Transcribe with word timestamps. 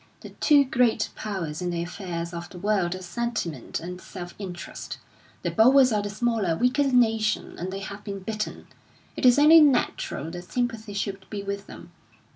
The 0.21 0.31
two 0.31 0.65
great 0.65 1.09
powers 1.13 1.61
in 1.61 1.69
the 1.69 1.83
affairs 1.83 2.33
of 2.33 2.49
the 2.49 2.57
world 2.57 2.95
are 2.95 3.03
sentiment 3.03 3.79
and 3.79 4.01
self 4.01 4.33
interest. 4.39 4.97
The 5.43 5.51
Boers 5.51 5.91
are 5.91 6.01
the 6.01 6.09
smaller, 6.09 6.55
weaker 6.55 6.91
nation, 6.91 7.55
and 7.59 7.71
they 7.71 7.81
have 7.81 8.03
been 8.03 8.17
beaten; 8.21 8.65
it 9.15 9.27
is 9.27 9.37
only 9.37 9.59
natural 9.59 10.31
that 10.31 10.51
sympathy 10.51 10.95
should 10.95 11.29
be 11.29 11.43
with 11.43 11.67
them. 11.67 11.91